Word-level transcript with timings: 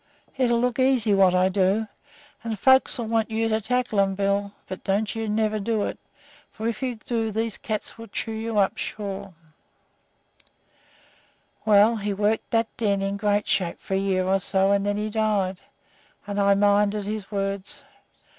It'll 0.35 0.59
look 0.59 0.79
easy 0.79 1.13
what 1.13 1.35
I 1.35 1.47
do, 1.47 1.87
and 2.43 2.57
folks'll 2.57 3.05
want 3.05 3.29
you 3.29 3.47
to 3.49 3.61
tackle 3.61 3.99
'em, 3.99 4.15
Bill, 4.15 4.51
but 4.67 4.83
don't 4.83 5.13
you 5.13 5.29
never 5.29 5.59
do 5.59 5.83
it, 5.83 5.99
for 6.49 6.67
if 6.67 6.81
you 6.81 6.95
do 6.95 7.29
these 7.31 7.59
cats'll 7.59 8.05
chew 8.07 8.31
ye 8.31 8.49
up 8.49 8.77
sure.' 8.79 9.35
[Illustration: 9.35 9.35
MAN 11.65 11.65
IN 11.65 11.65
CAGE 11.65 11.65
WITH 11.65 11.67
LIONS.] 11.67 11.67
"Well, 11.67 11.95
he 11.97 12.13
worked 12.15 12.49
that 12.49 12.77
den 12.77 13.01
in 13.03 13.17
great 13.17 13.47
shape 13.47 13.79
for 13.79 13.93
a 13.93 13.97
year 13.97 14.25
or 14.25 14.39
so, 14.39 14.71
and 14.71 14.83
then 14.83 14.97
he 14.97 15.11
died, 15.11 15.61
and 16.25 16.39
I 16.41 16.55
minded 16.55 17.05
his 17.05 17.29
words. 17.31 17.83